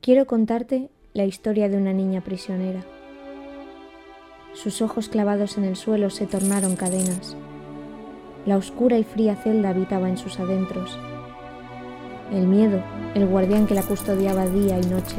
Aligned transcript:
Quiero 0.00 0.26
contarte 0.26 0.90
la 1.12 1.24
historia 1.24 1.68
de 1.68 1.76
una 1.76 1.92
niña 1.92 2.20
prisionera. 2.20 2.82
Sus 4.54 4.80
ojos 4.80 5.08
clavados 5.08 5.58
en 5.58 5.64
el 5.64 5.74
suelo 5.74 6.08
se 6.08 6.26
tornaron 6.26 6.76
cadenas. 6.76 7.36
La 8.46 8.56
oscura 8.56 8.96
y 8.96 9.04
fría 9.04 9.34
celda 9.34 9.70
habitaba 9.70 10.08
en 10.08 10.16
sus 10.16 10.38
adentros. 10.38 10.96
El 12.32 12.46
miedo, 12.46 12.80
el 13.14 13.26
guardián 13.26 13.66
que 13.66 13.74
la 13.74 13.82
custodiaba 13.82 14.46
día 14.46 14.78
y 14.78 14.86
noche. 14.86 15.16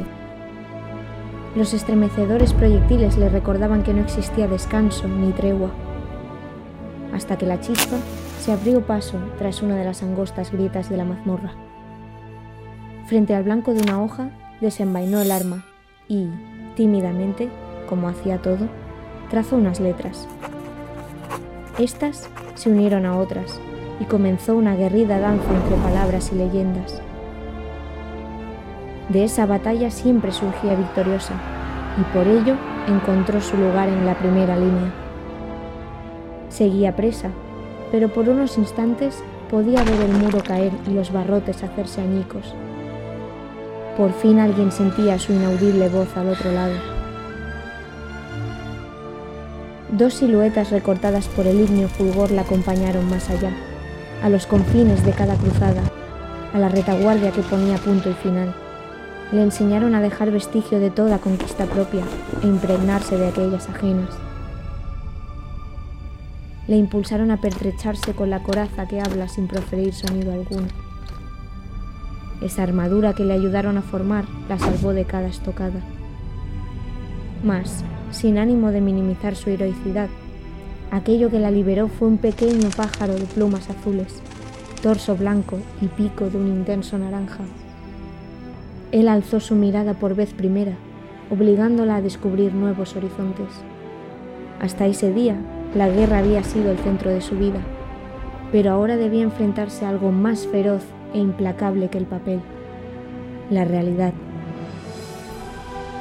Los 1.54 1.74
estremecedores 1.74 2.54
proyectiles 2.54 3.18
le 3.18 3.28
recordaban 3.28 3.82
que 3.82 3.92
no 3.92 4.00
existía 4.00 4.48
descanso 4.48 5.06
ni 5.08 5.30
tregua. 5.32 5.70
Hasta 7.12 7.36
que 7.36 7.46
la 7.46 7.60
chispa 7.60 7.98
se 8.40 8.50
abrió 8.50 8.86
paso 8.86 9.18
tras 9.36 9.60
una 9.60 9.76
de 9.76 9.84
las 9.84 10.02
angostas 10.02 10.50
grietas 10.50 10.88
de 10.88 10.96
la 10.96 11.04
mazmorra. 11.04 11.52
Frente 13.06 13.34
al 13.34 13.44
blanco 13.44 13.74
de 13.74 13.82
una 13.82 14.02
hoja, 14.02 14.30
desenvainó 14.60 15.20
el 15.20 15.30
arma 15.30 15.64
y, 16.08 16.28
tímidamente, 16.76 17.48
como 17.88 18.08
hacía 18.08 18.42
todo, 18.42 18.68
trazó 19.30 19.56
unas 19.56 19.80
letras. 19.80 20.28
Estas 21.78 22.28
se 22.54 22.70
unieron 22.70 23.06
a 23.06 23.18
otras 23.18 23.60
y 24.00 24.04
comenzó 24.04 24.54
una 24.54 24.76
guerrida 24.76 25.18
danza 25.18 25.48
entre 25.54 25.76
palabras 25.76 26.30
y 26.32 26.36
leyendas. 26.36 27.00
De 29.08 29.24
esa 29.24 29.46
batalla 29.46 29.90
siempre 29.90 30.32
surgía 30.32 30.74
victoriosa 30.74 31.34
y 31.98 32.14
por 32.14 32.26
ello 32.26 32.54
encontró 32.86 33.40
su 33.40 33.56
lugar 33.56 33.88
en 33.88 34.06
la 34.06 34.14
primera 34.14 34.56
línea. 34.56 34.92
Seguía 36.48 36.94
presa, 36.94 37.30
pero 37.90 38.08
por 38.08 38.28
unos 38.28 38.58
instantes 38.58 39.22
podía 39.50 39.82
ver 39.82 40.00
el 40.00 40.12
muro 40.12 40.38
caer 40.46 40.72
y 40.86 40.90
los 40.90 41.12
barrotes 41.12 41.62
hacerse 41.62 42.00
añicos. 42.00 42.54
Por 43.96 44.12
fin 44.14 44.38
alguien 44.38 44.72
sentía 44.72 45.18
su 45.18 45.32
inaudible 45.32 45.88
voz 45.88 46.16
al 46.16 46.28
otro 46.28 46.52
lado. 46.52 46.74
Dos 49.92 50.14
siluetas 50.14 50.70
recortadas 50.70 51.26
por 51.28 51.46
el 51.46 51.60
ignio 51.60 51.88
fulgor 51.88 52.30
la 52.30 52.42
acompañaron 52.42 53.10
más 53.10 53.28
allá, 53.28 53.50
a 54.22 54.28
los 54.28 54.46
confines 54.46 55.04
de 55.04 55.12
cada 55.12 55.34
cruzada, 55.34 55.82
a 56.54 56.58
la 56.58 56.68
retaguardia 56.68 57.32
que 57.32 57.42
ponía 57.42 57.76
punto 57.76 58.08
y 58.08 58.14
final. 58.14 58.54
Le 59.32 59.42
enseñaron 59.42 59.94
a 59.94 60.00
dejar 60.00 60.30
vestigio 60.30 60.78
de 60.78 60.90
toda 60.90 61.18
conquista 61.18 61.66
propia 61.66 62.04
e 62.42 62.46
impregnarse 62.46 63.16
de 63.16 63.28
aquellas 63.28 63.68
ajenas. 63.68 64.10
Le 66.68 66.76
impulsaron 66.76 67.32
a 67.32 67.40
pertrecharse 67.40 68.14
con 68.14 68.30
la 68.30 68.42
coraza 68.44 68.86
que 68.86 69.00
habla 69.00 69.28
sin 69.28 69.48
proferir 69.48 69.92
sonido 69.92 70.32
alguno. 70.32 70.68
Esa 72.40 72.62
armadura 72.62 73.12
que 73.12 73.24
le 73.24 73.34
ayudaron 73.34 73.76
a 73.76 73.82
formar 73.82 74.24
la 74.48 74.58
salvó 74.58 74.92
de 74.92 75.04
cada 75.04 75.28
estocada. 75.28 75.80
Mas, 77.44 77.84
sin 78.10 78.38
ánimo 78.38 78.70
de 78.70 78.80
minimizar 78.80 79.36
su 79.36 79.50
heroicidad, 79.50 80.08
aquello 80.90 81.30
que 81.30 81.38
la 81.38 81.50
liberó 81.50 81.88
fue 81.88 82.08
un 82.08 82.18
pequeño 82.18 82.70
pájaro 82.76 83.14
de 83.14 83.26
plumas 83.26 83.68
azules, 83.68 84.22
torso 84.82 85.16
blanco 85.16 85.58
y 85.82 85.86
pico 85.86 86.30
de 86.30 86.38
un 86.38 86.48
intenso 86.48 86.98
naranja. 86.98 87.44
Él 88.90 89.08
alzó 89.08 89.38
su 89.38 89.54
mirada 89.54 89.94
por 89.94 90.14
vez 90.14 90.32
primera, 90.32 90.72
obligándola 91.30 91.96
a 91.96 92.02
descubrir 92.02 92.54
nuevos 92.54 92.96
horizontes. 92.96 93.48
Hasta 94.60 94.86
ese 94.86 95.12
día, 95.12 95.36
la 95.74 95.88
guerra 95.88 96.18
había 96.18 96.42
sido 96.42 96.72
el 96.72 96.78
centro 96.78 97.10
de 97.10 97.20
su 97.20 97.36
vida, 97.36 97.60
pero 98.50 98.72
ahora 98.72 98.96
debía 98.96 99.22
enfrentarse 99.22 99.84
a 99.84 99.90
algo 99.90 100.10
más 100.10 100.46
feroz 100.46 100.82
e 101.14 101.18
implacable 101.18 101.88
que 101.88 101.98
el 101.98 102.06
papel, 102.06 102.40
la 103.50 103.64
realidad. 103.64 104.12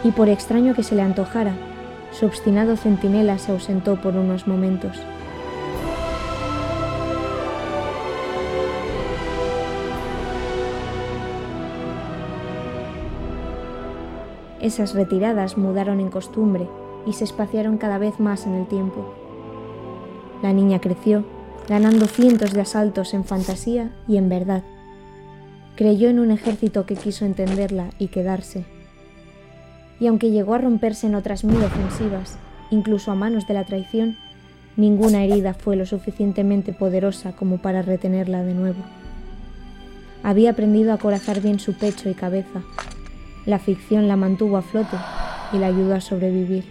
Y 0.03 0.11
por 0.11 0.29
extraño 0.29 0.73
que 0.73 0.83
se 0.83 0.95
le 0.95 1.01
antojara, 1.01 1.53
su 2.11 2.25
obstinado 2.25 2.75
centinela 2.77 3.37
se 3.37 3.51
ausentó 3.51 4.01
por 4.01 4.15
unos 4.15 4.47
momentos. 4.47 4.97
Esas 14.61 14.93
retiradas 14.93 15.57
mudaron 15.57 15.99
en 15.99 16.09
costumbre 16.09 16.67
y 17.05 17.13
se 17.13 17.23
espaciaron 17.23 17.77
cada 17.77 17.97
vez 17.97 18.19
más 18.19 18.45
en 18.45 18.55
el 18.55 18.67
tiempo. 18.67 19.13
La 20.43 20.53
niña 20.53 20.79
creció, 20.79 21.23
ganando 21.67 22.07
cientos 22.07 22.53
de 22.53 22.61
asaltos 22.61 23.13
en 23.13 23.23
fantasía 23.23 23.91
y 24.07 24.17
en 24.17 24.29
verdad. 24.29 24.63
Creyó 25.79 26.09
en 26.09 26.19
un 26.19 26.29
ejército 26.29 26.85
que 26.85 26.97
quiso 26.97 27.23
entenderla 27.23 27.91
y 27.99 28.07
quedarse. 28.09 28.65
Y 29.97 30.07
aunque 30.07 30.29
llegó 30.29 30.53
a 30.53 30.57
romperse 30.57 31.07
en 31.07 31.15
otras 31.15 31.45
mil 31.45 31.63
ofensivas, 31.63 32.37
incluso 32.69 33.11
a 33.11 33.15
manos 33.15 33.47
de 33.47 33.53
la 33.53 33.63
traición, 33.63 34.17
ninguna 34.75 35.23
herida 35.23 35.53
fue 35.53 35.77
lo 35.77 35.85
suficientemente 35.85 36.73
poderosa 36.73 37.31
como 37.31 37.59
para 37.59 37.81
retenerla 37.81 38.43
de 38.43 38.55
nuevo. 38.55 38.83
Había 40.21 40.49
aprendido 40.49 40.91
a 40.91 40.97
corazar 40.97 41.39
bien 41.39 41.61
su 41.61 41.71
pecho 41.71 42.09
y 42.09 42.13
cabeza. 42.13 42.61
La 43.45 43.57
ficción 43.57 44.09
la 44.09 44.17
mantuvo 44.17 44.57
a 44.57 44.61
flote 44.61 44.97
y 45.53 45.59
la 45.59 45.67
ayudó 45.67 45.95
a 45.95 46.01
sobrevivir. 46.01 46.65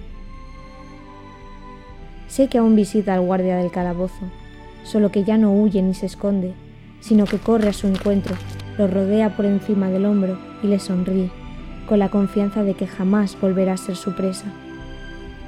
Sé 2.27 2.49
que 2.49 2.59
aún 2.59 2.77
visita 2.77 3.15
al 3.15 3.23
guardia 3.23 3.57
del 3.57 3.71
calabozo, 3.71 4.31
solo 4.85 5.11
que 5.11 5.25
ya 5.25 5.39
no 5.39 5.55
huye 5.55 5.81
ni 5.81 5.95
se 5.95 6.05
esconde, 6.05 6.53
sino 7.01 7.25
que 7.25 7.39
corre 7.39 7.71
a 7.71 7.73
su 7.73 7.87
encuentro 7.87 8.37
lo 8.79 8.87
rodea 8.87 9.37
por 9.37 9.45
encima 9.45 9.91
del 9.91 10.07
hombro 10.07 10.39
y 10.63 10.69
le 10.69 10.79
sonríe, 10.79 11.31
con 11.87 11.99
la 11.99 12.09
confianza 12.09 12.63
de 12.63 12.75
que 12.75 12.87
jamás 12.87 13.37
volverá 13.41 13.75
a 13.75 13.77
ser 13.77 13.97
su 13.97 14.15
presa. 14.15 14.47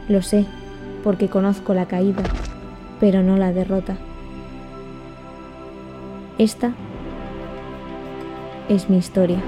Lo 0.09 0.21
sé, 0.21 0.45
porque 1.05 1.29
conozco 1.29 1.73
la 1.73 1.87
caída, 1.87 2.25
pero 2.99 3.23
no 3.23 3.37
la 3.37 3.53
derrota. 3.53 3.97
Esta 6.39 6.73
es 8.69 8.91
mi 8.91 8.99
historia. 8.99 9.39